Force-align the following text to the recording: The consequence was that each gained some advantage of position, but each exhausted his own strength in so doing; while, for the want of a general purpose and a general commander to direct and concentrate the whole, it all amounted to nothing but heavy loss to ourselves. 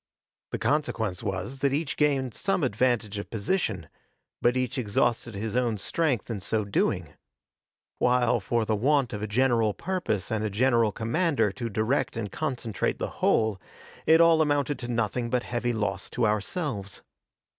The 0.49 0.57
consequence 0.57 1.21
was 1.21 1.59
that 1.59 1.73
each 1.73 1.95
gained 1.95 2.33
some 2.33 2.63
advantage 2.63 3.19
of 3.19 3.29
position, 3.29 3.87
but 4.41 4.57
each 4.57 4.79
exhausted 4.79 5.35
his 5.35 5.55
own 5.55 5.77
strength 5.77 6.27
in 6.27 6.41
so 6.41 6.65
doing; 6.65 7.13
while, 7.99 8.39
for 8.39 8.65
the 8.65 8.75
want 8.75 9.13
of 9.13 9.21
a 9.21 9.27
general 9.27 9.75
purpose 9.75 10.31
and 10.31 10.43
a 10.43 10.49
general 10.49 10.91
commander 10.91 11.51
to 11.51 11.69
direct 11.69 12.17
and 12.17 12.31
concentrate 12.31 12.97
the 12.97 13.21
whole, 13.21 13.61
it 14.07 14.19
all 14.19 14.41
amounted 14.41 14.79
to 14.79 14.87
nothing 14.87 15.29
but 15.29 15.43
heavy 15.43 15.71
loss 15.71 16.09
to 16.09 16.25
ourselves. 16.25 17.03